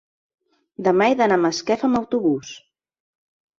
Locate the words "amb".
1.91-2.01